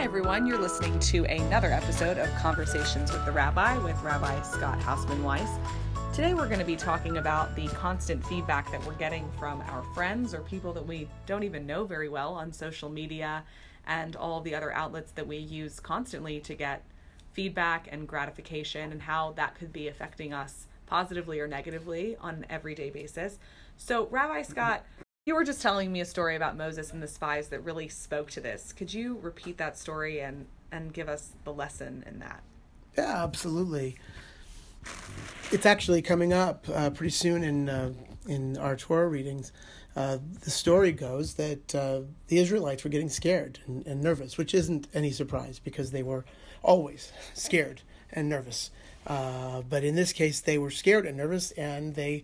[0.00, 0.46] Hi, everyone.
[0.46, 5.58] You're listening to another episode of Conversations with the Rabbi with Rabbi Scott Hausman Weiss.
[6.14, 9.82] Today, we're going to be talking about the constant feedback that we're getting from our
[9.92, 13.44] friends or people that we don't even know very well on social media
[13.86, 16.82] and all the other outlets that we use constantly to get
[17.34, 22.46] feedback and gratification and how that could be affecting us positively or negatively on an
[22.48, 23.38] everyday basis.
[23.76, 24.82] So, Rabbi Scott,
[25.26, 28.30] you were just telling me a story about Moses and the spies that really spoke
[28.32, 28.72] to this.
[28.72, 32.42] Could you repeat that story and and give us the lesson in that?
[32.96, 33.96] Yeah, absolutely.
[35.50, 37.92] It's actually coming up uh, pretty soon in uh,
[38.26, 39.52] in our Torah readings.
[39.94, 44.54] Uh, the story goes that uh, the Israelites were getting scared and, and, nervous, which
[44.54, 46.24] isn't any surprise because they were
[46.62, 47.82] always scared
[48.12, 48.70] and nervous.
[49.04, 52.22] Uh, but in this case, they were scared and nervous, and they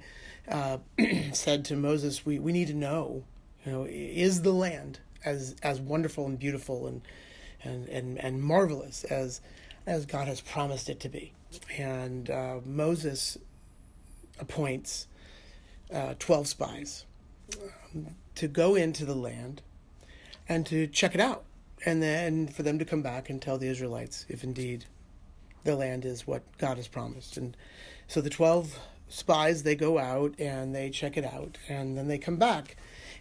[0.48, 0.78] uh,
[1.32, 3.24] said to Moses, "We we need to know,
[3.64, 7.02] you know, is the land as as wonderful and beautiful and
[7.62, 9.40] and and, and marvelous as
[9.86, 11.32] as God has promised it to be?"
[11.78, 13.38] And uh, Moses
[14.38, 15.06] appoints
[15.92, 17.04] uh, twelve spies
[17.94, 19.62] um, to go into the land
[20.48, 21.44] and to check it out,
[21.84, 24.84] and then for them to come back and tell the Israelites if indeed
[25.64, 27.36] the land is what God has promised.
[27.36, 27.56] And
[28.06, 28.78] so the twelve
[29.08, 32.76] spies they go out and they check it out and then they come back.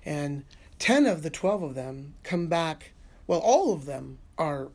[0.05, 0.43] And
[0.79, 2.91] 10 of the 12 of them come back
[3.27, 4.69] well all of them are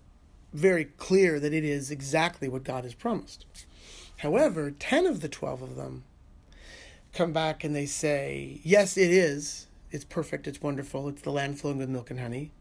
[0.53, 3.45] very clear that it is exactly what God has promised.
[4.19, 6.05] However 10 of the 12 of them
[7.13, 9.67] come back and they say yes it is.
[9.93, 10.47] It's perfect.
[10.47, 11.09] It's wonderful.
[11.09, 12.53] It's the land flowing with milk and honey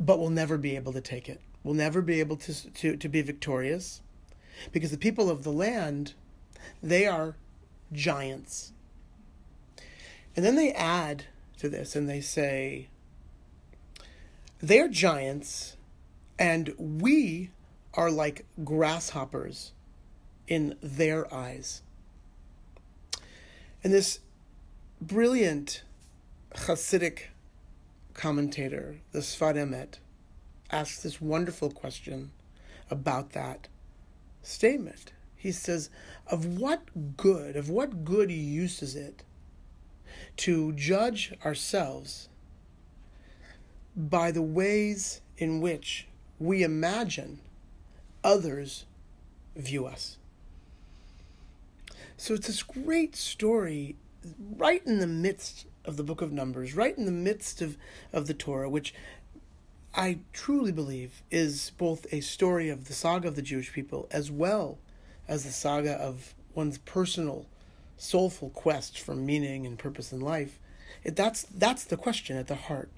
[0.00, 1.40] but we'll never be able to take it.
[1.62, 4.00] We'll never be able to to, to be victorious
[4.72, 6.14] because the people of the land
[6.82, 7.36] they are
[7.92, 8.72] giants.
[10.36, 11.24] And then they add
[11.58, 12.88] to this and they say,
[14.62, 15.76] they're giants,
[16.38, 17.50] and we
[17.94, 19.72] are like grasshoppers
[20.46, 21.82] in their eyes.
[23.82, 24.20] And this
[25.00, 25.82] brilliant
[26.54, 27.28] Hasidic
[28.12, 29.94] commentator, the Sfat Emet,
[30.70, 32.32] asks this wonderful question
[32.90, 33.68] about that
[34.42, 35.12] statement.
[35.40, 35.88] He says,
[36.26, 39.22] Of what good, of what good use is it
[40.36, 42.28] to judge ourselves
[43.96, 46.06] by the ways in which
[46.38, 47.40] we imagine
[48.22, 48.84] others
[49.56, 50.18] view us?
[52.18, 53.96] So it's this great story
[54.58, 57.78] right in the midst of the book of Numbers, right in the midst of,
[58.12, 58.92] of the Torah, which
[59.94, 64.30] I truly believe is both a story of the saga of the Jewish people as
[64.30, 64.76] well
[65.30, 67.46] as the saga of one's personal,
[67.96, 70.58] soulful quest for meaning and purpose in life,
[71.04, 72.90] it, that's that's the question at the heart.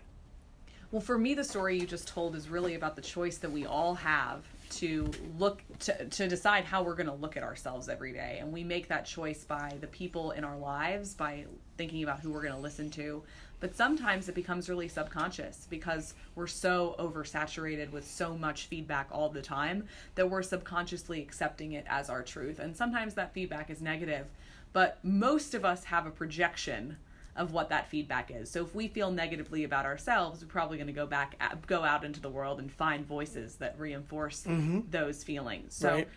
[0.91, 3.67] Well, for me, the story you just told is really about the choice that we
[3.67, 8.13] all have to look to, to decide how we're going to look at ourselves every
[8.13, 8.39] day.
[8.41, 11.45] And we make that choice by the people in our lives by
[11.77, 13.23] thinking about who we're going to listen to.
[13.61, 19.29] But sometimes it becomes really subconscious because we're so oversaturated with so much feedback all
[19.29, 19.85] the time
[20.17, 22.59] that we're subconsciously accepting it as our truth.
[22.59, 24.27] And sometimes that feedback is negative.
[24.73, 26.97] But most of us have a projection
[27.37, 28.51] of what that feedback is.
[28.51, 32.05] So if we feel negatively about ourselves, we're probably going to go back, go out
[32.05, 34.81] into the world and find voices that reinforce mm-hmm.
[34.91, 35.75] those feelings.
[35.75, 36.09] So right.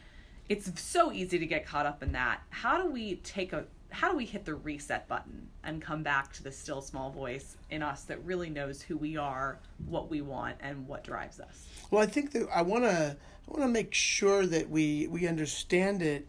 [0.50, 2.42] it's so easy to get caught up in that.
[2.50, 6.34] How do we take a how do we hit the reset button and come back
[6.34, 10.20] to the still small voice in us that really knows who we are, what we
[10.20, 11.66] want, and what drives us?
[11.92, 13.16] Well, I think that I want to
[13.47, 16.28] I want to make sure that we we understand it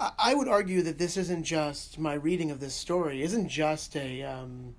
[0.00, 3.22] I would argue that this isn't just my reading of this story.
[3.22, 4.76] isn't just a, um,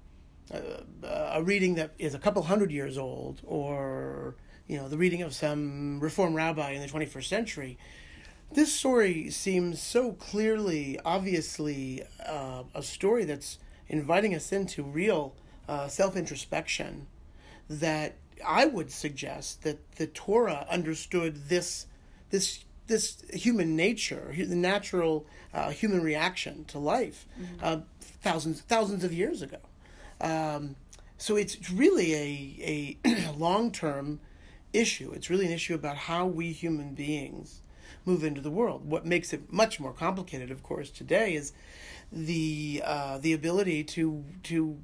[0.49, 0.85] a,
[1.33, 4.35] a reading that is a couple hundred years old, or
[4.67, 7.77] you know the reading of some reform rabbi in the 21st century.
[8.53, 15.35] This story seems so clearly, obviously, uh, a story that's inviting us into real
[15.67, 17.07] uh, self introspection.
[17.69, 21.87] That I would suggest that the Torah understood this
[22.29, 27.55] this this human nature, the natural uh, human reaction to life, mm-hmm.
[27.63, 27.77] uh,
[28.21, 29.59] thousands thousands of years ago.
[30.19, 30.75] Um,
[31.17, 34.19] so it's really a a long term
[34.73, 35.11] issue.
[35.13, 37.61] It's really an issue about how we human beings
[38.05, 38.89] move into the world.
[38.89, 41.53] What makes it much more complicated, of course, today is
[42.11, 44.77] the uh, the ability to to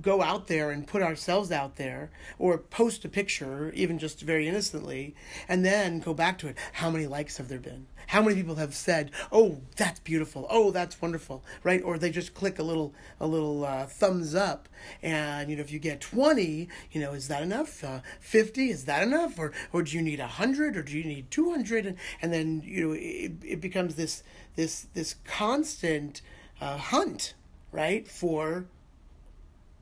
[0.00, 4.48] go out there and put ourselves out there or post a picture even just very
[4.48, 5.14] innocently
[5.48, 6.56] and then go back to it.
[6.72, 7.86] How many likes have there been?
[8.08, 10.46] How many people have said oh that's beautiful.
[10.50, 11.82] Oh that's wonderful right?
[11.82, 14.68] Or they just click a little a little uh, thumbs up.
[15.02, 17.82] And you know if you get 20 you know is that enough?
[17.84, 19.38] Uh, 50 is that enough?
[19.38, 22.88] Or or do you need 100 or do you need 200 and, and then you
[22.88, 24.22] know it, it becomes this
[24.56, 26.20] this this constant
[26.60, 27.34] uh, hunt
[27.72, 28.66] right for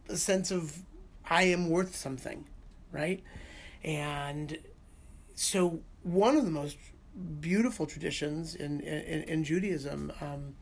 [0.08, 0.82] a sense of
[1.28, 2.44] I am worth something,
[2.90, 3.22] right?
[3.84, 4.58] And
[5.34, 6.76] so one of the most
[7.40, 10.54] beautiful traditions in in, in Judaism, um,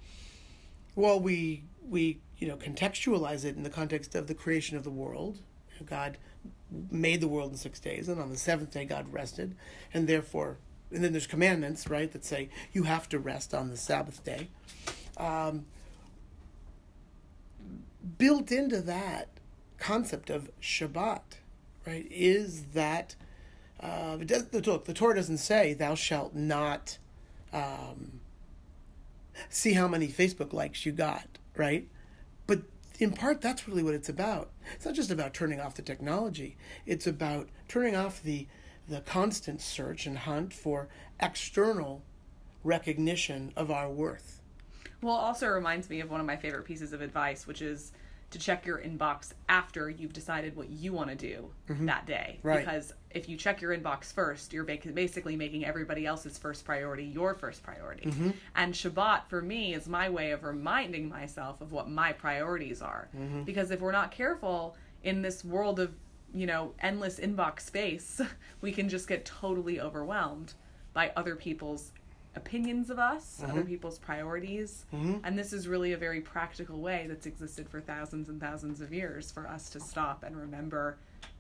[0.94, 4.90] well, we we you know contextualize it in the context of the creation of the
[4.90, 5.38] world.
[5.84, 6.18] God
[6.90, 9.56] made the world in six days, and on the seventh day God rested,
[9.94, 10.58] and therefore,
[10.92, 14.48] and then there's commandments, right, that say you have to rest on the Sabbath day.
[15.16, 15.66] Um,
[18.18, 19.28] built into that
[19.78, 21.22] concept of Shabbat,
[21.86, 23.16] right, is that
[23.80, 26.98] uh, does, the, look, the Torah doesn't say thou shalt not
[27.52, 28.20] um,
[29.48, 31.88] see how many Facebook likes you got, right?
[32.46, 32.62] But
[32.98, 34.50] in part, that's really what it's about.
[34.74, 36.56] It's not just about turning off the technology.
[36.84, 38.46] It's about turning off the
[38.88, 40.88] the constant search and hunt for
[41.20, 42.02] external
[42.64, 44.39] recognition of our worth.
[45.02, 47.92] Well, it also reminds me of one of my favorite pieces of advice, which is
[48.30, 51.86] to check your inbox after you've decided what you want to do mm-hmm.
[51.86, 52.38] that day.
[52.42, 52.60] Right.
[52.60, 57.34] Because if you check your inbox first, you're basically making everybody else's first priority your
[57.34, 58.06] first priority.
[58.06, 58.30] Mm-hmm.
[58.54, 63.08] And Shabbat, for me, is my way of reminding myself of what my priorities are.
[63.16, 63.42] Mm-hmm.
[63.42, 65.92] Because if we're not careful in this world of,
[66.32, 68.20] you know, endless inbox space,
[68.60, 70.54] we can just get totally overwhelmed
[70.92, 71.92] by other people's
[72.36, 73.68] opinions of us, other mm-hmm.
[73.68, 74.84] people's priorities.
[74.94, 75.18] Mm-hmm.
[75.24, 78.92] And this is really a very practical way that's existed for thousands and thousands of
[78.92, 80.98] years for us to stop and remember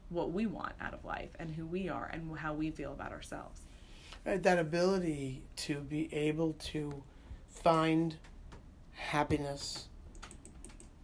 [0.08, 3.12] what we want out of life and who we are and how we feel about
[3.12, 3.60] ourselves.
[4.26, 7.02] Right, that ability to be able to
[7.48, 8.16] find
[8.92, 9.88] happiness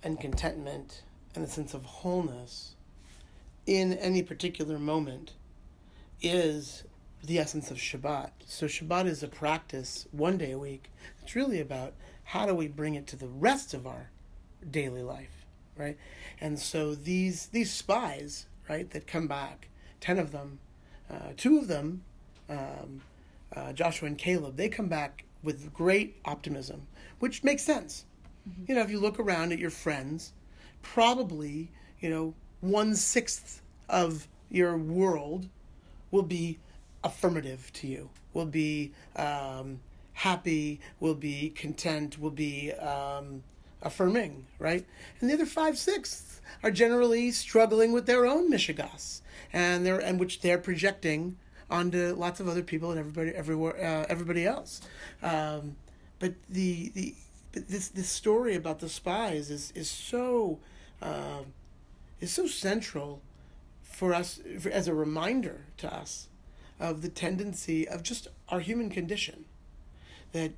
[0.02, 1.02] and contentment
[1.34, 2.74] and a sense of wholeness
[3.66, 5.32] in any particular moment
[6.20, 6.84] is
[7.26, 8.30] the essence of Shabbat.
[8.46, 10.90] So Shabbat is a practice one day a week.
[11.22, 11.94] It's really about
[12.24, 14.10] how do we bring it to the rest of our
[14.70, 15.44] daily life,
[15.76, 15.96] right?
[16.40, 19.68] And so these these spies, right, that come back,
[20.00, 20.58] ten of them,
[21.10, 22.02] uh, two of them,
[22.48, 23.02] um,
[23.54, 26.86] uh, Joshua and Caleb, they come back with great optimism,
[27.18, 28.04] which makes sense.
[28.66, 30.32] You know, if you look around at your friends,
[30.82, 31.70] probably
[32.00, 35.48] you know one sixth of your world
[36.10, 36.58] will be
[37.04, 39.80] affirmative to you, will be um,
[40.12, 43.42] happy, will be content, will be um,
[43.82, 44.84] affirming, right?
[45.20, 49.20] And the other five sixths are generally struggling with their own mishigas,
[49.52, 51.36] and they're and which they're projecting
[51.70, 54.80] onto lots of other people and everybody everywhere uh, everybody else.
[55.22, 55.76] Um,
[56.18, 57.14] but the the
[57.52, 60.58] but this this story about the spies is is so
[61.02, 61.42] uh,
[62.20, 63.22] is so central
[63.82, 66.28] for us for, as a reminder to us
[66.78, 69.44] of the tendency of just our human condition
[70.32, 70.52] that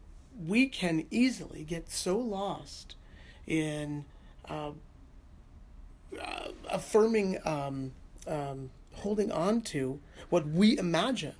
[0.47, 2.97] we can easily get so lost
[3.47, 4.05] in
[4.49, 4.71] uh,
[6.21, 7.93] uh, affirming um,
[8.27, 11.35] um, holding on to what we imagine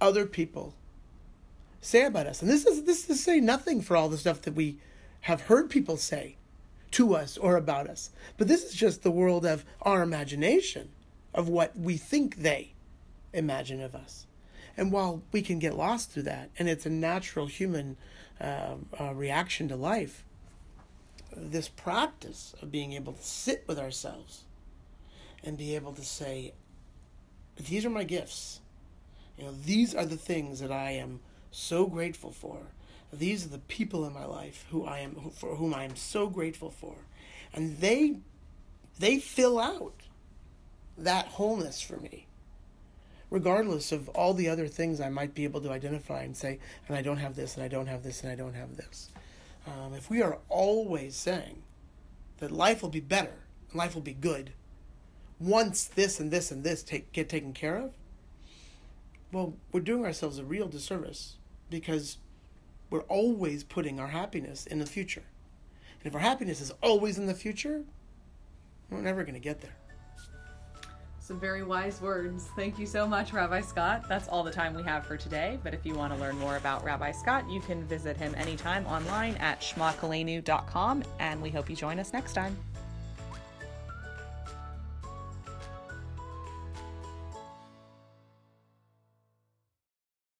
[0.00, 0.74] other people
[1.80, 2.42] say about us.
[2.42, 4.78] And this is this is to say nothing for all the stuff that we
[5.22, 6.36] have heard people say
[6.92, 8.10] to us or about us.
[8.36, 10.90] But this is just the world of our imagination
[11.34, 12.72] of what we think they
[13.32, 14.26] imagine of us.
[14.76, 17.96] And while we can get lost through that, and it's a natural human
[18.40, 20.24] uh, uh, reaction to life,
[21.36, 24.44] this practice of being able to sit with ourselves
[25.44, 26.52] and be able to say,
[27.56, 28.60] These are my gifts.
[29.36, 31.20] You know, these are the things that I am
[31.50, 32.58] so grateful for.
[33.12, 36.28] These are the people in my life who I am for whom I am so
[36.28, 36.96] grateful for.
[37.52, 38.16] And they
[38.98, 40.02] they fill out
[40.96, 42.26] that wholeness for me
[43.32, 46.94] regardless of all the other things I might be able to identify and say, and
[46.94, 49.08] I don't have this, and I don't have this, and I don't have this.
[49.66, 51.62] Um, if we are always saying
[52.40, 53.32] that life will be better,
[53.70, 54.52] and life will be good,
[55.40, 57.94] once this and this and this take, get taken care of,
[59.32, 61.36] well, we're doing ourselves a real disservice
[61.70, 62.18] because
[62.90, 65.24] we're always putting our happiness in the future.
[66.00, 67.84] And if our happiness is always in the future,
[68.90, 69.76] we're never going to get there.
[71.22, 72.48] Some very wise words.
[72.56, 74.08] Thank you so much, Rabbi Scott.
[74.08, 75.56] That's all the time we have for today.
[75.62, 78.84] But if you want to learn more about Rabbi Scott, you can visit him anytime
[78.86, 81.04] online at shmakoleinu.com.
[81.20, 82.56] And we hope you join us next time.